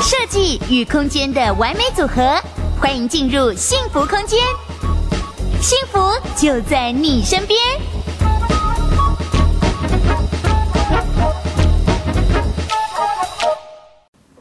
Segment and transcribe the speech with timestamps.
[0.00, 2.40] 设计与空间的完美组合，
[2.80, 4.38] 欢迎进入幸福空间，
[5.60, 5.98] 幸福
[6.34, 7.58] 就在你身边。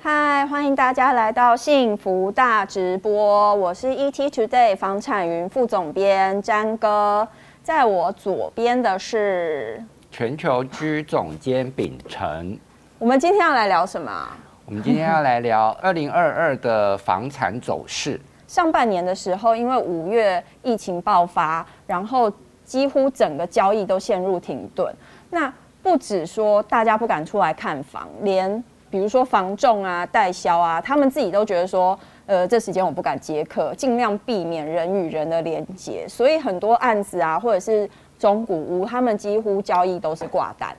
[0.02, 7.28] 嗨，欢迎大家来到幸福大直播，我是 ET Today 房产云副总编詹哥，
[7.62, 9.84] 在我左边的是
[10.18, 12.58] 全球居总监秉承。
[12.98, 14.28] 我们今天要来聊什么？
[14.66, 18.20] 我们今天要来聊 二零二二的房产走势。
[18.48, 22.34] 上半年的时候，因为五月疫情爆发，然后
[22.66, 24.92] 几乎整个交易都陷入停顿。
[25.30, 25.54] 那
[25.84, 36.08] 不止说大家不敢出来看房，连比如说房仲啊、代销啊，他们自己都觉得说，呃，这时间我不敢接客，尽量避免人与人的连接。
[36.10, 37.88] 所以很多案子啊，或者是
[38.20, 40.76] 中古屋，他们几乎交易都是挂单。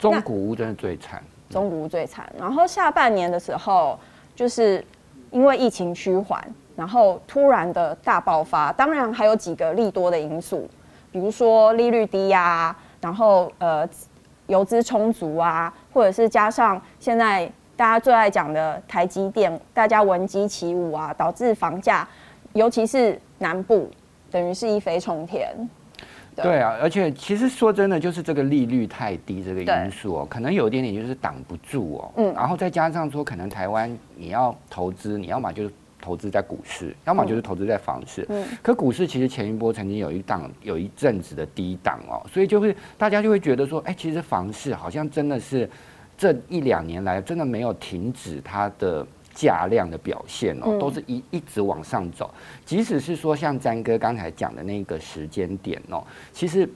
[0.00, 1.22] 中古屋真的最惨。
[1.50, 3.98] 中古屋最惨，然后下半年的时候，
[4.34, 4.84] 就是
[5.30, 6.42] 因为疫情趋缓，
[6.74, 8.72] 然后突然的大爆发。
[8.72, 10.68] 当然还有几个利多的因素，
[11.12, 13.88] 比如说利率低呀、啊，然后呃，
[14.48, 22.08] 游资充足啊，或者是加上现在大家最爱讲的台积电，大家闻鸡起舞啊，导致房价，
[22.54, 23.88] 尤其是南部，
[24.30, 25.54] 等于是一飞冲天。
[26.34, 32.12] 对，对啊，而且其实说真的，就是这个利率太低这个因素哦，可能有一点点就是挡不住哦。
[32.16, 38.26] 嗯，然后再加上说，可能台湾你要投资，你要么就是投资在股市，要么就是投资在房市。
[38.28, 45.68] 嗯，可股市其实前一波曾经有一档有一阵子的低档哦，所以就会大家就会觉得说，哎，其实房市好像真的是
[46.16, 49.06] 这一两年来真的没有停止它的。
[49.34, 52.32] 价量的表现哦，都是一一直往上走。
[52.64, 56.68] 即使是说像詹哥刚才讲的那个时间点哦，其实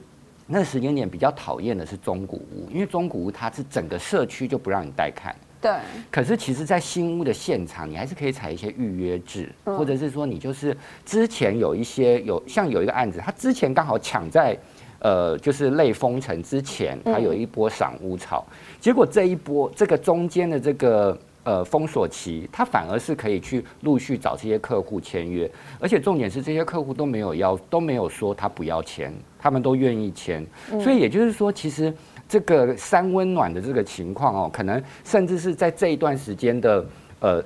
[0.45, 5.35] 那个时间点比较讨厌的是中古屋，因为中古屋它是整个社区就不让你带看。
[5.61, 5.71] 对。
[6.11, 10.75] 可是其实，在新屋的现场，你还是可以采一些预约制，或者是说你就是
[11.05, 14.57] 之前有一些有像有一个案子，他之前刚好抢在
[14.99, 18.45] 呃就是类封城之前，他有一波赏屋潮，
[18.79, 21.17] 结果这一波这个中间的这个。
[21.49, 25.49] 呃，封锁期，他反而是可以去陆续找这些客户签约，
[25.79, 30.45] 而且重点是这些客户都没有要，都没有说他不要签，他们都愿意签。
[30.79, 31.91] 所以也就是说，其实
[32.27, 36.85] 这个三温暖的这个情况哦，可能甚至是在这一段时间的
[37.19, 37.43] 呃。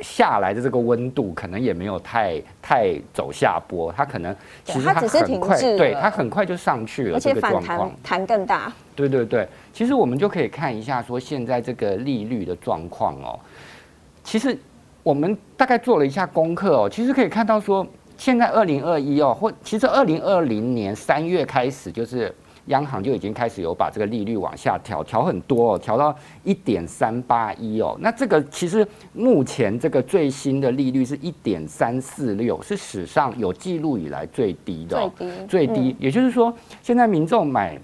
[0.00, 8.72] 下来的这个温度可能也没有太太走下坡，它可能其实它很快，对，它很快就上去了，而且反弹弹更大。
[8.94, 13.38] 对对对，其实我们就可以看一下说现在这个利率的状况哦。
[14.24, 14.56] 其实
[15.02, 17.86] 我们大概做了一下功课哦，其实可以看到说
[18.16, 22.34] 现在二零二一哦，或其实二零二零年三月开始就是。
[22.66, 26.14] 央行就已经开始有把这个利率往下调，调很多哦，调到
[26.44, 27.96] 一点三八一哦。
[28.00, 35.96] 那这个其实目前这个最新的利率是一点三四六，是史上有记录以来最低的，最低最低。
[35.98, 37.76] 也就是说，现在民众买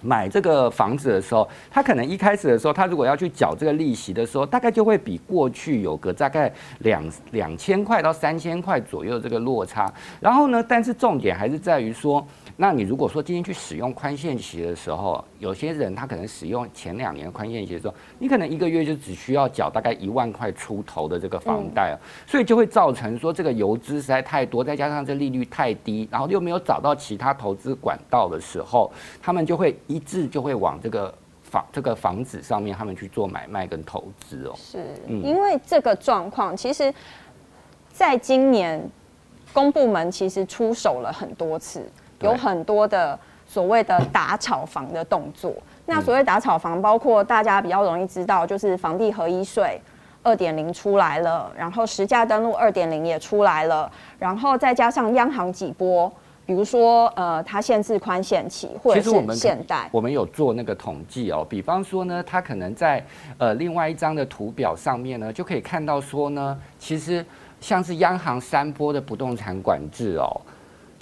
[0.00, 9.92] 买这个房子的时候，他可能一开始的时候，他如果要去缴这个利息的时候，大概就会比过去有个大概两两千块到三千块左右的这个落差。
[10.20, 12.26] 然后呢，但是重点还是在于说。
[12.56, 21.98] 那你如果说今天去使用宽限期的时候，有些人他可能使用前两年宽限期的时候，你可能一个月就只需要缴大概一万块出头的这个房贷，
[22.28, 28.88] 所以就会造成说这个游资实在太多，再加上这利率太低，然后又没有找到其他投资管道的时候，
[29.20, 34.54] 他们就会一致就会往这个房这个房子上面他们去做买卖跟投资哦。
[34.56, 36.94] 是，因为这个状况，其实
[37.90, 38.80] 在今年
[39.52, 41.84] 公部门其实出手了很多次。
[42.24, 45.52] 有很多的所谓的打炒房的动作，
[45.86, 49.80] 那所谓打炒房，包括大家比较容易知道，就是房地合一税
[50.22, 56.10] 二点零出来了，然后实价登录二点零也出来了，然后再加上央行几波，
[56.46, 63.04] 比如说呃，它限制宽限期，或者是限贷，我们有做那个统计哦，比方说呢，它可能在
[63.36, 67.24] 呃另外一张的图表上面呢，就可以看到说呢，其实
[67.60, 70.40] 像是央行三波的不动产管制哦。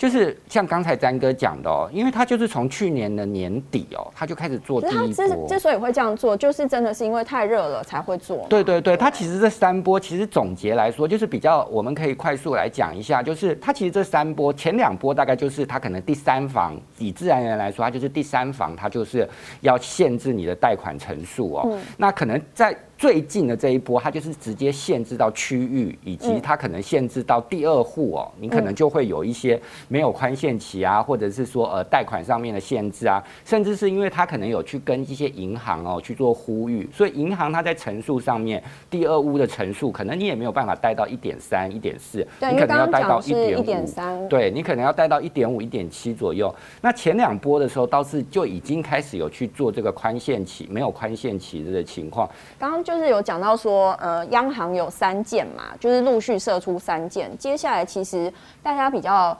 [0.03, 5.07] 就是像刚才詹哥讲的哦，因为他就是从去年的年底哦，他就开始做第一波。
[5.13, 8.45] 之之所以会这样做，就是真的是因为太热了才会做。
[8.49, 19.29] 对对对，他其实这三波其实总结来说，就是比较我们可以快速来讲一下，就是他其实这三波前两波大概就是他可能第三房，以自然人来说，他就是第三房，他就是
[19.61, 21.79] 要限制你的贷款成数哦。
[21.97, 46.55] 那可能在最近的这一波，它就是直接限制到区域，以及它可能限制到第二户哦，你可能就会有一些没有宽限期啊，或者是说呃贷款上面的限制啊，甚至是因为它可能有去跟一些银行哦去做呼吁，所以银行它在层数上面，第二屋的层数可能你也没有办法贷到一点三、一点四，你可能要贷到一点五，对，你可能要贷到一点五、一点七左右。
[46.81, 52.31] 那前两波的时候倒是就已经开始有去做这个宽限期，没有宽限期的情况。
[52.61, 57.37] 刚刚就就是有讲到说，呃，央行有三件嘛，就是陆续射出三件。
[57.39, 58.31] 接下来其实
[58.63, 59.37] 大家比较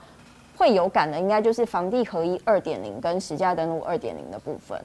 [0.57, 4.79] 会有感的，应该就是房地合一二点零跟实价登录二点零的部分。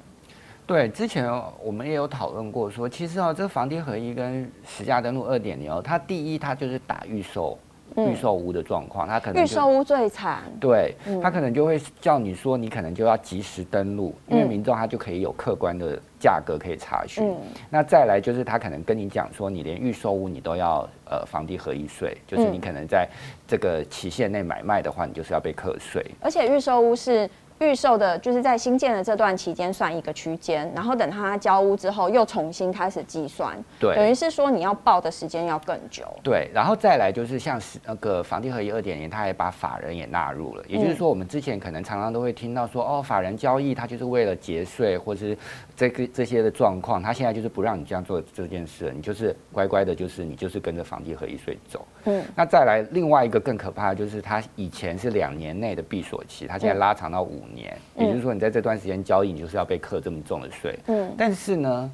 [0.67, 1.27] 对，之前
[1.63, 7.59] 我们也有讨论过说，其实哦，这个房地合一跟实价登录二点零哦，它第一它就是打预售。
[7.97, 10.43] 预售屋的状况，他可能预售屋最惨。
[10.61, 17.35] 对，他可能就会叫你说，你可能就要及时登录，因为民众他就可以有客观的价格可以查询。
[17.71, 23.09] 那再来就是他可能跟你讲说，你连预售屋你都要呃房地合一税，就是你可能在
[23.47, 26.05] 这个期限内买卖的话，你就是要被课税。
[26.21, 27.29] 而且预售屋是。
[27.61, 36.05] 预售的，就是在新建的这段期间算一个区间，然后等他交屋之后又重新开始计算，对，等于是说你要报的时间要更久。
[36.23, 45.37] 对，然后再来就是像是那个房地合一二点零，他也把法人也纳入了，也就是说我们之前可能常常都会听到说，哦，法人交易他就是为了节税或是
[45.75, 51.87] 这个这些的状况，他现在就是不让你这样做这件事，你就是乖乖的，就是你就是跟着房地合一税走。
[52.05, 57.77] 嗯，那再来另外一个更可怕的就是他以前是两年内的闭锁期，他现在拉长到五年。
[57.97, 60.79] 也就是说，你在这段时间交易，你就是要被课这么重的税。
[60.87, 61.91] 嗯，但是呢，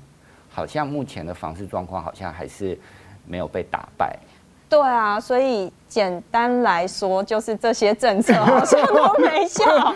[0.51, 2.79] 好像目前的房市状况好像还是
[3.27, 4.19] 没有被打败。
[4.69, 9.95] 对啊，所以简单来说，就是这些政策好像都没效。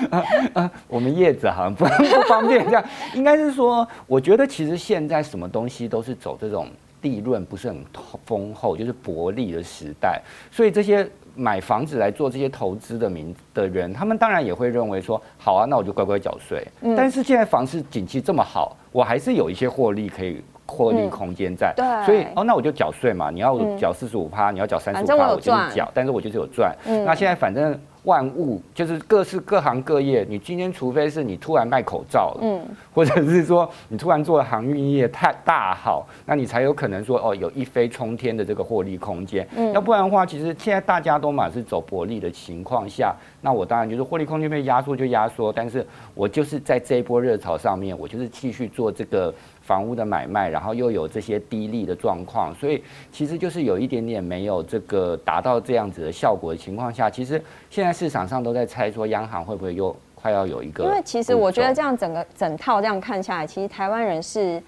[0.88, 6.68] 我们叶子好像不不方便这样， 应该是说，我觉得其实现在什么东西都是走这种
[7.00, 7.82] 利润不是很
[8.26, 10.20] 丰厚，就是薄利的时代，
[10.50, 11.08] 所以这些。
[11.40, 16.62] 买房子来做这些投资的民的人，他们当然也会认为说，好啊，那我就乖乖缴税。
[16.82, 16.94] 嗯。
[16.94, 21.74] 但是现在房市景气这么好，我还是有一些获利可以获利空间在。
[21.76, 22.06] 对。
[22.06, 23.30] 所以哦，那我就缴税嘛。
[23.30, 25.90] 你要缴四十五趴，你要缴三十五趴，我就是缴。
[25.92, 26.72] 但是我就是有赚。
[26.86, 27.04] 嗯。
[27.04, 27.78] 那现在反正。
[28.04, 39.46] 万物就是各式各行各业，你今天除非是你突然卖口罩了，嗯， 或者是说你突然做的航运业太大好，那你才有可能说哦，有一飞冲天的这个获利空间。
[39.54, 49.34] 嗯，要不然的话，其实现在大家都嘛是走薄利的情况下，那我当然就是获利空间被压缩就压缩，但是我就是在这一波热潮上面，我就是继续做这个。
[49.70, 52.82] 房屋的买卖，然后又有这些低利的状况，所以
[53.12, 57.40] 其实就是有一点点没有这个达到这样子的效果的情况下，其实
[57.70, 60.82] 现在市场上都在猜说央行会不会又快要有一个。
[60.82, 64.60] 因为其实我觉得这样整个整套这样看下来，其实台湾人是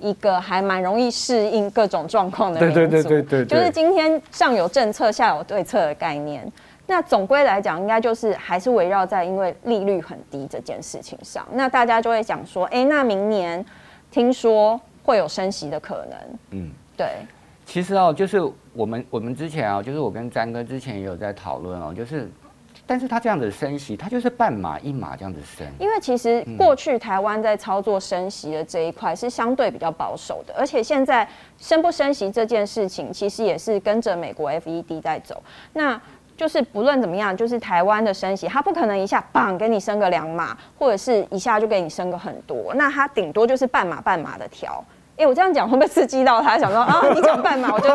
[0.00, 2.74] 一个还蛮容易适应各种状况的民族。
[2.74, 6.44] 对对对对对，就是今天上有政策下有对策的概念。
[6.88, 11.46] 那总归来讲，应该就是还是围绕在因为利率很低这件事情上。
[11.52, 13.64] 那大家就会讲说，哎，那明年。
[14.10, 16.18] 听说会有升息的可能，
[16.50, 17.06] 嗯，对。
[17.64, 18.40] 其实哦，就是
[18.72, 22.26] 我们我们之前啊，就是我跟詹哥之前也有在讨论哦，就是，
[22.86, 25.66] 但是他这样子升息，他就是半码一码这样子升。
[25.78, 31.28] 因为其实过去台湾在操作升息的这一块是相对比较保守的，而且现在
[31.58, 35.42] 升不升息这件事情，其实也是跟着美国 FED 在走。
[35.74, 36.00] 那
[36.38, 44.82] 就是不论怎么样，就是台湾的升息，它不可能一下绑给你升个两码，或者是一下就给你升个很多，那它顶多就是半码半码的调。
[45.16, 46.56] 哎、欸，我这样讲会不会刺激到他？
[46.56, 47.88] 想说啊， 你讲半码，我就。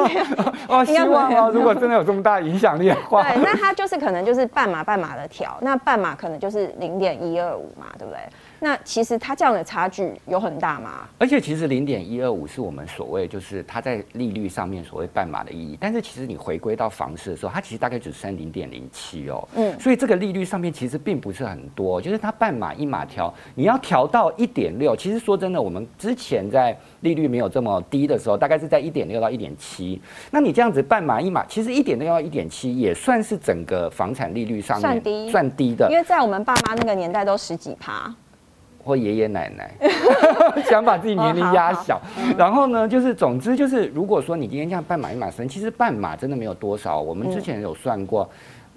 [0.67, 8.19] 哦， 希望哦，如果真的有这么大影响力的话，对，那他就是可能就是半码半码的调，那半码可能就是零点一二五嘛，对不对？
[8.63, 11.05] 那其实它这样的差距有很大吗？
[11.17, 19.45] 而且其实零点一二五是我们所谓就是它在利率上面所谓半码的意义，但是其实你回归到房市的时候，它其实大概只升零点零七哦。
[19.55, 30.01] 嗯，所以这个利率上面其实并不是很多，就是它半码一码调，你要调到一点六，其实说真的，我们之前在利率没有这么低的时候，大概是在一点六到一点七。
[30.31, 38.13] 那你这样子半码一码，其实一点六到一点七也算是整个房产利率上面算低算低的，因为在我们爸妈那个年代都十几趴。
[38.83, 39.71] 或爷爷奶奶
[40.69, 42.01] 想把自己年龄压小，
[42.37, 46.99] 然后呢，就是总之就是，如果说你今天这样半马一马升，其实半马真的没有多少。
[46.99, 48.29] 我们之前有算过，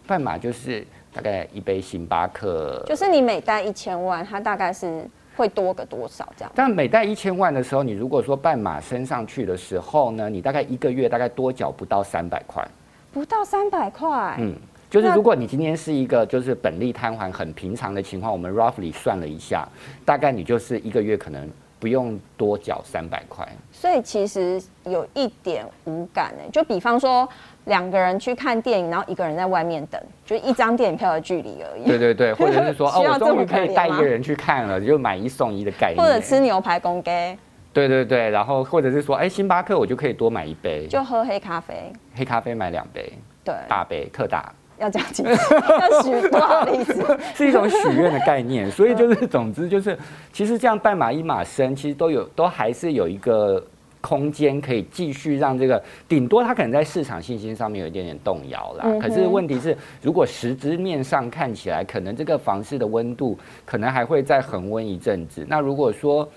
[0.07, 5.05] 半马就是大概一杯星巴克，就是你每贷一千万，它大概是
[5.37, 6.53] 会多个多少这样。
[6.55, 12.67] 但每贷一千万的时候，你如果说半马升上去的时候呢，你大概一个月大概多缴不到三百块，
[13.13, 14.55] 不到三百块，嗯。
[14.97, 19.69] 就是如果你今天是一个就是本利摊还很平常的情况，我们 roughly 算了一下，
[20.07, 21.47] 大概你就是一个月可能
[21.79, 23.47] 不用多缴三百块。
[23.71, 27.29] 所以其实有一点无感呢，就比方说
[27.67, 31.85] 两个人去看电影，然后一个人在外面等，就一张电影票的距离而已。
[31.85, 36.03] 对对对， 或者是说哦，我终于可以带一个人去看了，就买一送一的概念。
[36.03, 37.37] 或者吃牛排公给。
[37.73, 43.13] 对对对，然后或者是说，哎，星巴克我就可以多买一杯，就喝黑咖啡，黑咖啡买两杯，
[43.45, 47.19] 对，大杯特大，要这样子， 要许多少例子？
[47.35, 49.99] 是一种许愿的概念，所以就是 总之就是，
[50.33, 53.63] 其实这样半马一马升，其实都有都还是有一个
[54.01, 58.85] 空间可以继续让这个，顶多它可能在市场信心上面有一点点动摇啦。
[58.85, 65.45] 嗯、可是问题是，如果实质面上看起来，可能这个房市的温度可能还会再恒温一阵子。
[65.49, 66.29] 那如果说，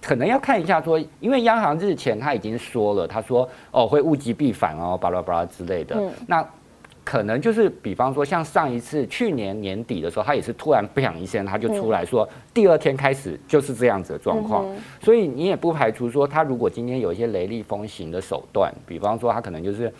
[0.00, 5.96] 可能要看一下，说，因为央行日前他已经说了，他说哦会物极必反哦，巴拉巴拉之类的。
[5.98, 6.48] 嗯、那
[7.08, 14.66] 可能就是，比方说像上一次去年年底的时候，他也是突然不响一声，他就出来说，嗯、第二天开始就是这样子的状况。
[15.00, 19.90] 所以你也不排除说，他如果今天有一些雷厉风行的手段，比方说他可能就是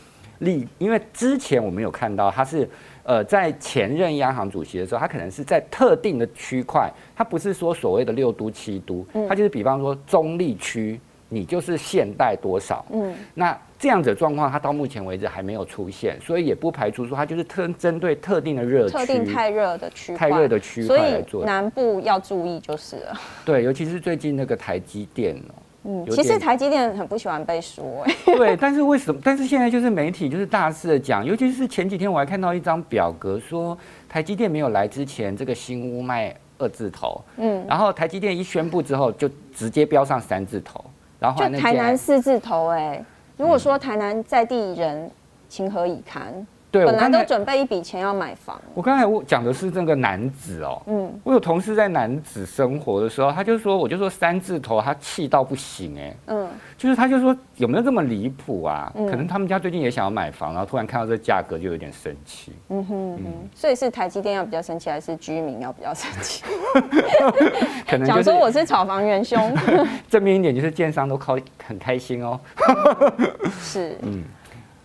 [0.41, 2.69] 利，因为之前我们有看到他是。
[3.05, 11.01] 呃，在前任央行主席的时候，他可能是在特定的区块，他不是说所谓的六都七都，他就是比方说中立区，
[11.31, 23.15] 你就是限贷多少，嗯，那这样子的状况，它到目前为止还没有出现，所以也不排除说它就是特针对特定的热区，特定太热的区，太热的区块来做，所以南部要注意就是了。
[23.45, 25.41] 对，尤其是最近那个台积电
[25.85, 29.21] 嗯，其实台积电很不喜欢被说，哎， 对，但是为什么？
[29.25, 40.85] 但是现在就是媒体就是大肆的讲，尤其是前几天我还看到一张表格，说台积电没有来之前，这个新屋卖二字头，嗯，然后台积电一宣布之后，就直接标上三字头，
[41.21, 43.03] 然后就台南四字头，哎，
[43.39, 45.09] 如果说台南在地人
[45.49, 46.45] 情何以堪？
[46.71, 48.61] 对，本来都准备一笔钱要买房。
[48.75, 56.47] 我刚才我讲的是这个男子哦，嗯，我有同事在男子生活的时候，他就说，我就说三字头，他气到不行哎，嗯，
[56.77, 58.93] 就是他就说有没有这么离谱啊？
[58.95, 62.53] 可能他们家最近也想要买房，然后突然看到这价格就有点生气。
[62.69, 66.45] 嗯哼嗯，所以是台积电要比较生气，还是居民要比较生气？
[67.89, 69.39] 可能讲说我是炒房元凶。
[70.11, 72.39] 正面一点就是建商都靠很开心哦。
[73.59, 74.23] 是，嗯，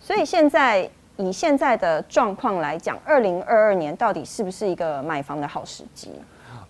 [0.00, 0.88] 所以现在。
[1.16, 6.10] 以现在的状况来讲，二零二二年到底是不是一个买房的好时机？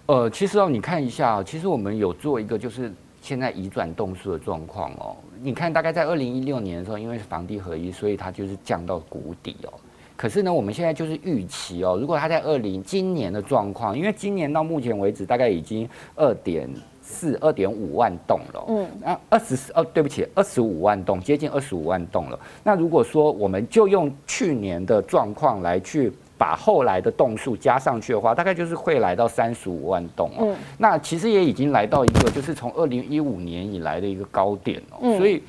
[0.06, 5.16] 呃，其实哦，你看一下，其实我们有做一个，就是现在移转动数的状况哦。
[5.40, 9.72] 你看，大概在二零一六年的时候，因为是房地合一，所以它就是降到谷底哦。
[10.16, 16.68] 可是呢，我们现在就是预期哦，如果它在二零今年的状况，因为今年到目前为止大概已经二点。
[17.06, 22.40] 四二点五万栋了，嗯，那二十四哦，对不起，二十五万栋，接近二十五万栋了。
[22.62, 30.46] 那如果说我们就用去年的状况来去把后来的栋数加上去的话，大概就是会来到三十五万栋哦。
[30.48, 34.96] 嗯，那其实也已经来到一个就是从二零一五年以来的一个高点哦。
[35.02, 35.42] 嗯，所以，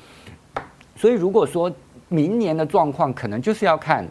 [0.94, 1.72] 所以如果说
[2.08, 4.06] 明年的状况，可能就是要看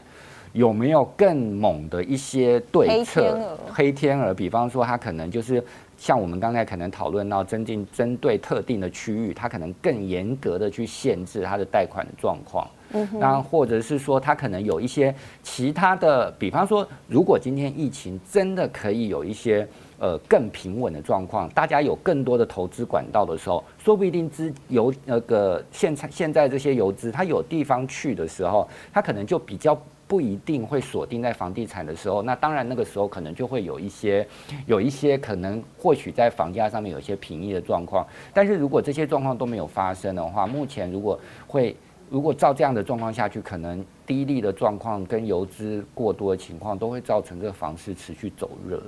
[0.51, 3.21] 有没有更猛的一些对策。
[3.21, 5.63] 黑天鹅，黑天鹅，比方说它可能就是。
[5.97, 12.67] 像我们刚才可能讨论到，增进针对特定的区域，它可能更严格的去限制它的贷款的状况。
[12.91, 19.67] 嗯哼，那或者是说，它可能有一些其他的，比方说，如果今天疫情真的可以有一些
[19.99, 29.77] 呃更平稳的状况，大家有更多的投资管道的时候，说不一定资游那个现在现在这些游资，它有地方去的时候，它可能就比较。
[30.07, 34.25] 不一定会锁定在房地产的时候，那当然那个时候可能就会有一些，
[34.67, 38.05] 有一些可能或许在房价上面有一些平抑的状况。
[38.31, 41.75] 但是如果这些状况都没有发生的话，目前如果会，
[42.07, 48.79] 如果照这样的状况下去，可能低利的状况跟游资过多的情况，都会造成这个房市持续走热。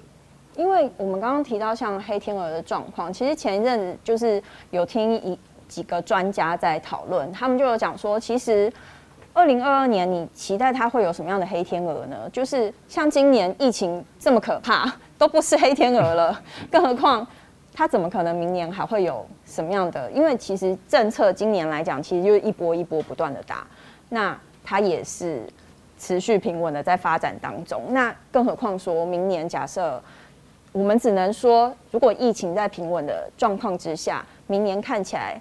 [0.55, 5.35] 因为我们刚刚提到像黑天鹅的状况，其实前一阵子就是有听一
[5.67, 8.71] 几个专家在讨论，他们就有讲说，其实。
[9.37, 12.27] 二零二二年，你期待它会有什么样的黑天鹅呢？
[12.33, 16.41] 就是像今年疫情这么可怕， 都不是黑天鹅了，
[16.71, 17.25] 更何况
[17.71, 20.11] 它怎么可能明年还会有什么样的？
[20.11, 23.67] 因为其实政策今年来讲，其实就是一波一波不断的打，
[24.09, 25.43] 那它也是
[25.99, 27.83] 持续平稳的在发展当中。
[27.91, 30.01] 那更何况说明年，假设
[30.71, 35.39] 我们只能说，如果疫情在平稳的状况之下，明年看起来。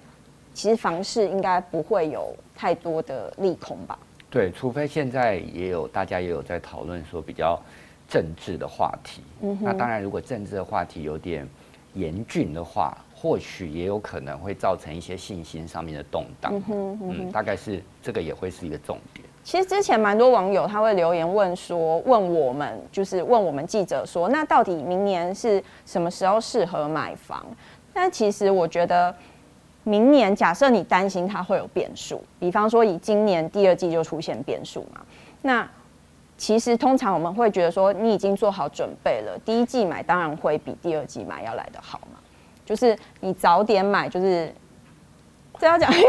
[0.57, 3.95] 其实房市应该不会有太多的利空吧？
[4.27, 7.61] 对，除非现在也有大家也有在讨论说比较
[8.09, 9.21] 政治的话题。
[9.61, 11.47] 那当然，如果政治的话题有点
[11.93, 16.51] 严峻的话，或许也有可能会造成一些信心上面的动荡。
[16.51, 19.23] 嗯哼，嗯哼，嗯，大概是这个也会是一个重点。
[19.43, 27.45] 其实之前蛮多网友他会留言问说，问我们就是问我们记者说，那到底明年是什么时候适合买房？
[27.93, 29.13] 但其实我觉得。
[29.87, 35.01] 明年假设你担心它会有变数，比方说以今年第二季就出现变数嘛，
[35.41, 35.67] 那
[36.37, 42.19] 其实通常我们会觉得说你已经做好准备了，第一季买当然会比第二季买要来得好嘛，
[42.65, 44.53] 就是你早点买就是。
[45.59, 46.03] 这要讲一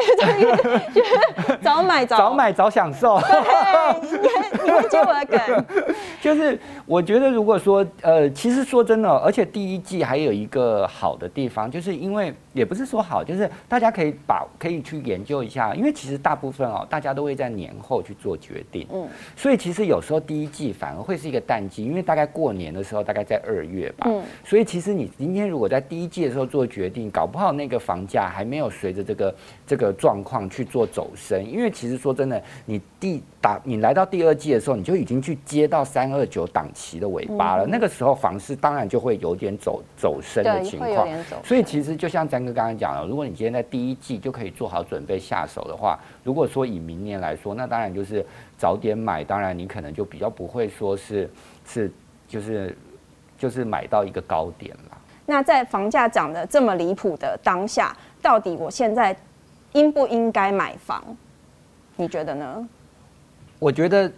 [0.45, 3.19] 个，就是早买早早买早享受。
[3.19, 5.65] 对，你还你会接我的梗。
[6.21, 18.87] 就是我觉得，如果说呃，其实说真的，而且第一季还有一个好的地方，就是因为也不是说好，就是大家可以把可以去研究一下，因为其实大部分哦，大家都会在年后去做决定。
[18.91, 19.07] 嗯。
[19.37, 24.07] 所以其实有时候第一季反而会是一个淡季，因为大概过年的时候大概在二月吧。
[24.09, 24.23] 嗯。
[24.43, 29.35] 所以其实你今天如果在第一季的时候做决定，搞不好那个房价还没有随着这个。
[29.67, 37.67] 这个状况去做走升，因为其实说真的，你第打你来到第二季的时候，你就已经去接到三二九档期的尾巴了。
[37.67, 41.09] 嗯、那个时候房市当然就会有点走走升的情况。
[41.43, 48.25] 所以其实就像詹哥刚刚讲了，如果你今天在第一季就可以做好准备下手的话，如果说以明年来说，那当然就是
[48.57, 51.29] 早点买，当然你可能就比较不会说是
[51.67, 51.93] 是
[52.29, 52.77] 就是
[53.37, 54.99] 就是买到一个高点了。
[55.27, 59.17] 那在房价涨得这么离谱的当下，到底我现在？
[59.75, 61.05] 应不应该买房？
[61.95, 62.67] 你觉得呢？
[63.59, 64.11] 我觉得，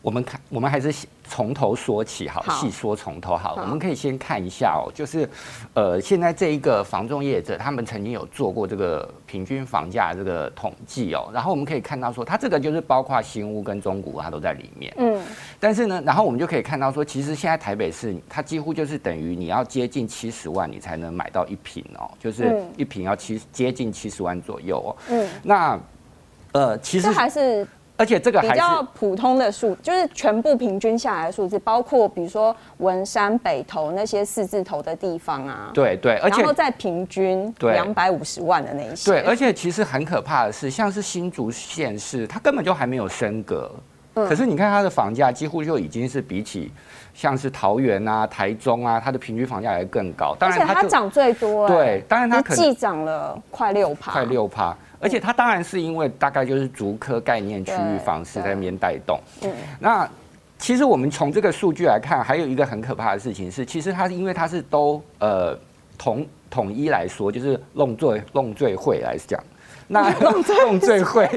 [0.00, 0.94] 我们看，我们还是
[1.28, 3.56] 从头说起好，细说从头好。
[3.60, 5.28] 我们可以先看一下哦，就是，
[5.74, 14.94] 呃，现在这一个房仲业者，他们曾经有做过这个平均房价这个统计哦，然后我们可以看到说，它这个就是包括新屋跟中古屋，它都在里面。
[14.98, 15.20] 嗯。
[15.58, 24.90] 但是呢，然后我们就可以看到说，其实现在台北市它几乎就是等于你要接近七十万，你才能买到一坪哦，就是一坪要七接近七十万左右哦。
[25.10, 25.28] 嗯。
[25.42, 25.78] 那，
[26.52, 27.66] 呃，其实还是。
[27.98, 35.70] 而且这个还是比较普通的数，就是全部平均下来的数字，包括比如说文山、北投那些四字头的地方啊。
[35.74, 39.10] 对对，而且然后再平均两百五十万的那一些。
[39.10, 43.68] 对，而且其实很可怕的是，像是新竹县市，它根本就还没有升格，
[44.14, 46.70] 嗯、可是你看它的房价几乎就已经是比起
[47.12, 50.36] 像是桃园啊、台中啊，它的平均房价还更高。
[50.38, 51.74] 当然它涨最多、欸。
[51.74, 54.76] 对，当然它可能既涨了快六趴，快六趴。
[55.00, 59.20] 而且它当然是因为大概就是竹科概念区域房市在那边带动。
[59.42, 60.08] 嗯，那
[60.58, 65.56] 其实我们从这个数据来看，还有一个很可怕的事情是，其实它因为它是都呃
[65.96, 69.40] 统统一来说，就是弄罪弄罪会来讲，
[69.86, 71.28] 那 弄罪 弄罪会，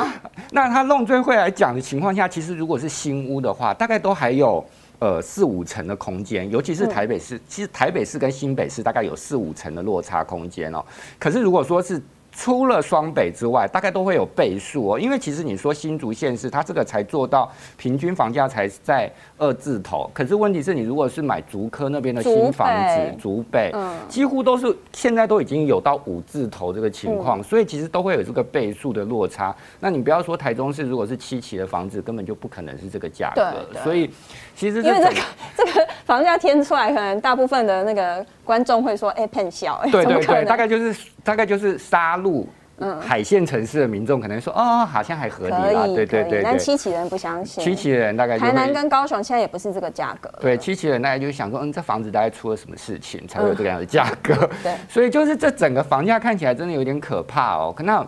[0.50, 4.64] 那他弄罪会来讲的情况下，其实如果是新屋的话，大概都还有
[4.98, 10.82] 呃四五层的空间，尤其是台北市，其实台北市跟新北市大概有四五层的落差空间哦。
[11.18, 12.00] 可是如果说是
[12.32, 14.98] 除了双北之外，大概都会有倍数哦。
[14.98, 20.10] 因为其实你说新竹县市，它这个才做到平均房价才在二字头。
[20.14, 29.54] 可是问题是你如果是买竹科那边的新房子，竹北，嗯，几乎都是现在都已经有到五字头这个情况，所以其实都会有这个倍数的落差。
[29.80, 33.66] 那你不要说台中市，如果是七期的房子，根本就不可能是这个价格。
[33.82, 34.08] 所以
[34.54, 35.20] 其实因为这个
[35.56, 41.10] 这个房价填出来，可能大部分的那个观众会说，哎，骗小，对对对，大概就是。
[41.24, 42.44] 大概就是杀戮、
[42.78, 46.42] 嗯，海线城市的民众可能说，哦，好像还合理啦，对对对。
[46.42, 50.30] 但七期人不相信，七期人大概台南跟高雄现在也不是这个价格。
[50.40, 54.34] 对，七期人大概就想说，嗯，这房子大概出了什么事情才会有这样的价格？
[54.62, 57.74] 对，所以就是这整个房价看起来真的有点可怕哦。
[57.80, 58.06] 那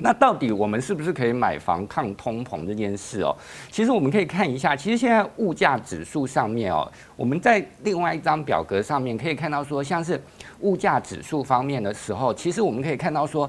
[0.00, 3.34] 那到底我们是不是可以买房抗通膨这件事哦？
[3.70, 10.20] 其实我们可以看一下，其实现在物价指数上面哦，我们在另外一张表格上面可以看到说，像是。
[10.62, 13.48] 物价指数方面的时候，其实我们可以看到说，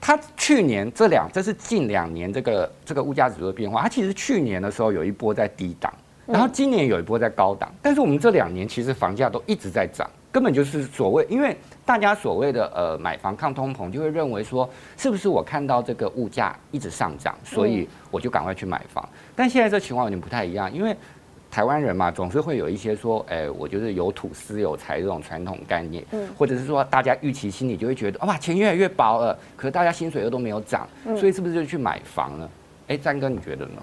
[0.00, 3.80] 它去年这两，这是近两年这个这个物价指数的变化。
[3.82, 5.94] 它其实去年的时候有一波在低档，
[6.26, 7.72] 然后今年有一波在高档。
[7.80, 19.08] 但是我们这两年其实房价都一直在涨，根本就是所谓，因为大家所谓的呃买房抗通膨，就会认为说，是不是我看到这个物价一直上涨，所以我就赶快去买房。
[19.36, 20.96] 但现在这情况有点不太一样，因为。
[21.50, 32.50] 台湾人嘛，总是会有一些说，哎，我就是有土私有财这种传统概念，嗯，或者是说大家预期心里就会觉得，哇，钱越来越薄了，可是大家薪水又都没有涨，所以是不是就去买房了？
[32.88, 33.80] 哎，詹哥，你觉得呢？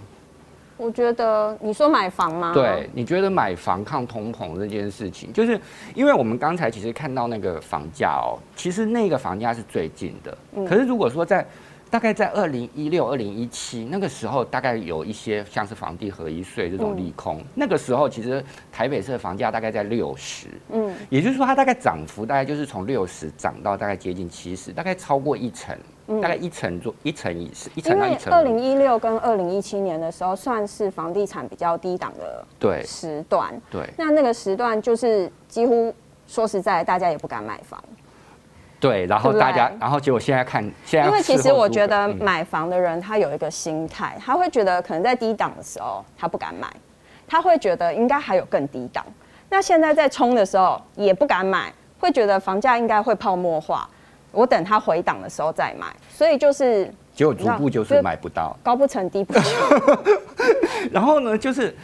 [0.82, 2.52] 我觉得你说买房吗？
[2.54, 5.60] 对，你觉得买房抗通膨这件事情，就是
[5.94, 10.36] 因为我们刚才其实看到那个房价哦，其实那个房价是最近的，
[10.67, 11.46] 可是如果说在。
[11.91, 17.38] 大概在二零一六、二零一七那个时候，大概有一些像是房地合一税这种利空。
[17.39, 25.77] 嗯、那个时候，其实台北市的房价大概在六十，嗯，也就是说，它大概涨幅大概就是从六十涨到大概接近七十，大概超过一成，
[26.21, 28.32] 大概一成做一成以上，一成到一成。
[28.32, 33.89] 二零一六跟二零一七年的时候，算是房地产比较低档的对时段，对。
[33.97, 35.93] 那那个时段就是几乎
[36.25, 37.84] 说实在，大家也不敢买房。
[38.82, 46.67] 对，然后大家，然后结果现在看，现在因为其实我觉得买房的人他有一个心态，他会觉得可能在低档的时候他不敢买，
[47.28, 49.06] 他会觉得应该还有更低档。
[49.50, 53.88] 那现在在冲的时候也不敢买，会觉得房价应该会泡沫化，
[54.32, 55.86] 我等它回档的时候再买。
[56.10, 59.41] 所以就是结果逐步就是买不到，高不成低不就。
[60.91, 61.76] 然后呢，就是。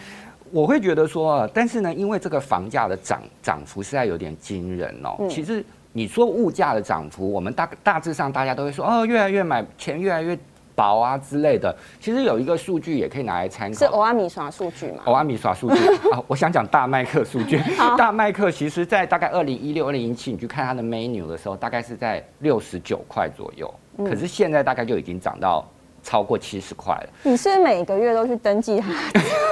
[0.50, 5.18] 我会觉得说，但是呢，因为这个房价的涨涨幅实在有点惊人哦。
[5.20, 5.62] 嗯、其实
[5.98, 10.38] 你说物价的涨幅，我们大大致上大家都会说，哦，越来越买钱越来越
[10.76, 11.76] 薄啊之类的。
[12.00, 15.02] 其实有一个数据也可以拿来参考，是欧阿米耍数据嘛？
[15.06, 17.60] 欧阿米耍数据 啊，我想讲大麦克数据。
[17.98, 23.74] 大麦克其实在大概二零一六、二零一七，你去看它的 menu 的时候，大概是在六十九块左右。
[23.98, 25.68] 嗯、可是现在大概就已经涨到。
[26.08, 28.93] 超过七十块了，你是每个月都去登记它，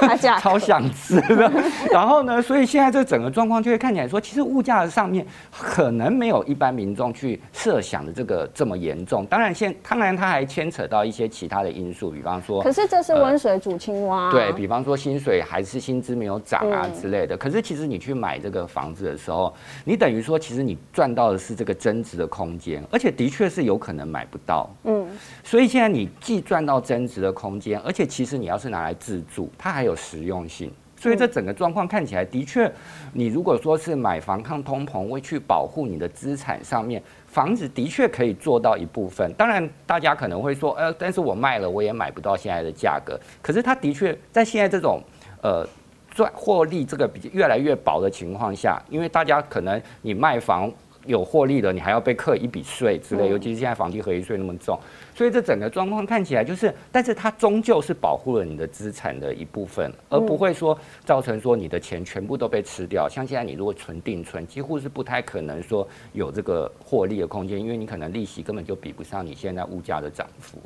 [0.08, 1.52] 它价超想吃的。
[1.92, 9.26] 然后呢，所以现在这整个状况就会看起来说，其实物价的上面可能没有一般民众去设想的这个这么严重。
[9.26, 17.36] 当然现，现当然它还牵扯到一些其他的因素，比方说，可是这是温水煮青蛙，啊呃，对，比方说薪水还是薪资没有涨啊之类的。
[17.36, 19.52] 嗯、可是其实你去买这个房子的时候，
[19.84, 24.70] 你等于说，其实你赚到的是这个增值的空间，而且的确是有可能买不到。
[24.84, 25.06] 嗯，
[25.44, 30.72] 所以现在你既赚到增值的空间，而且其实你要是拿来自住，它还有实用性。
[30.98, 32.72] 所以这整个状况看起来的确，
[33.12, 39.30] 你如果说是买房抗通膨，会去保护你的资产上面，房子的确可以做到一部分。
[39.36, 43.20] 当然，大家可能会说，呃，但是我卖了，我也买不到现在的价格。
[43.42, 45.02] 可是它的确在现在这种
[45.42, 45.66] 呃
[46.10, 50.72] 赚获利这个比越来越薄的情况下，因为大家可能你卖房。
[51.06, 54.78] 有获利的，你还要被课一笔税之类，尤其是现在房地合一税那么重，
[55.14, 63.08] 所以这整个状况看起来就是，但是它终究是保护了你的资产的一部分，而不会说造成说你的钱全部都被吃掉。
[63.08, 70.58] 像现在你如果存定存，几乎是不太可能说有这个获利的空间，因为你可能利息根本就比不上你现在物价的涨幅。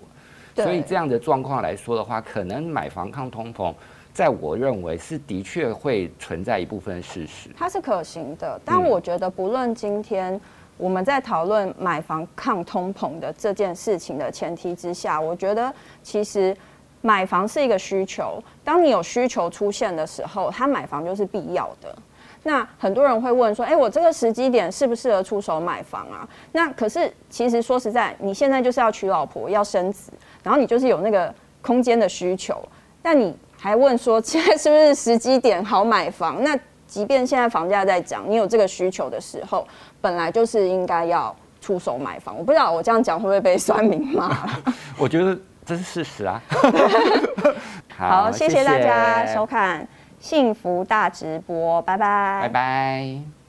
[0.56, 3.72] 所以这样的状况来说的话，可能买房抗通膨。
[4.12, 8.60] 在我认为是的确会存在一部分事实，它是可行的。
[8.64, 10.38] 但我觉得，不论今天
[10.76, 16.54] 我们在讨论买房抗通膨的这件事情的前提之下，我觉得其实
[17.00, 18.42] 买房是一个需求。
[18.64, 21.96] 当你有需求出现的时候，它买房就是必要的。
[22.42, 30.10] 那很多人会问说：“哎，我这个时机点适不适合出手买房啊？”那可是其实说实在，你现在就是要娶老婆、要生子，
[30.42, 32.60] 然后你就是有那个空间的需求，
[33.00, 33.36] 但你。
[33.60, 36.42] 还问说 现在是不是时机点好买房？
[36.42, 39.66] 那即便现在房价在涨，你有这个需求的时候，
[40.00, 42.36] 本来就是应该要出手买房。
[42.36, 44.48] 我不知道我这样讲会不会被酸民骂？
[44.98, 46.42] 我觉得这是事实啊。
[47.96, 49.82] 好，好，谢谢大家收看
[50.18, 53.39] 《幸福大直播》，拜拜，拜拜。